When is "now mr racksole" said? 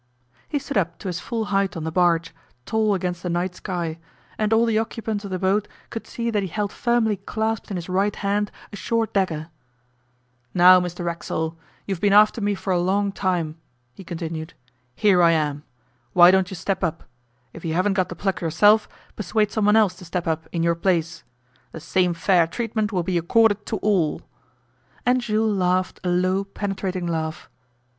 10.55-11.55